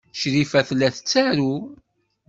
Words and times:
Crifa 0.19 0.59
tella 0.67 0.87
tettaru. 0.95 1.53